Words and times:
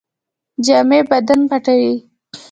جامې 0.65 0.99
بدن 1.09 1.39
پټوي 1.49 1.93